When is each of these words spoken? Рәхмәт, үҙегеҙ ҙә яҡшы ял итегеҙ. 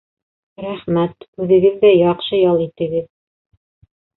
Рәхмәт, 0.65 1.27
үҙегеҙ 1.45 1.77
ҙә 1.83 1.93
яҡшы 1.99 2.41
ял 2.43 2.65
итегеҙ. 2.67 3.07